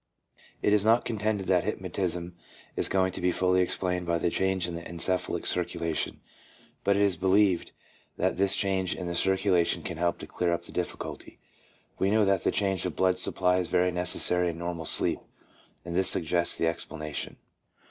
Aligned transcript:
It 0.63 0.73
is 0.73 0.83
not 0.83 1.05
contended 1.05 1.45
that 1.45 1.63
hypnotism 1.63 2.35
is 2.75 2.89
going 2.89 3.11
to 3.11 3.21
be 3.21 3.29
fully 3.31 3.61
explained 3.61 4.07
by 4.07 4.17
the 4.17 4.31
change 4.31 4.67
in 4.67 4.73
the 4.73 4.81
encephalic 4.81 5.45
circulation, 5.45 6.21
but 6.83 6.95
it 6.95 7.03
is 7.03 7.15
believed 7.17 7.71
that 8.17 8.35
this 8.37 8.55
change 8.55 8.95
in 8.95 9.05
the 9.05 9.13
circulation 9.13 9.83
can 9.83 9.99
help 9.99 10.17
to 10.17 10.25
clear 10.25 10.53
up 10.53 10.63
the 10.63 10.71
difficulty. 10.71 11.37
We 11.99 12.09
know 12.09 12.25
that 12.25 12.43
the 12.43 12.51
change 12.51 12.83
of 12.87 12.95
blood 12.95 13.19
supply 13.19 13.57
is 13.59 13.67
very 13.67 13.91
necessary 13.91 14.49
in 14.49 14.57
normal 14.57 14.85
sleep, 14.85 15.19
and 15.85 15.95
this 15.95 16.09
suggests 16.09 16.55
the 16.57 16.65
explanation. 16.65 17.37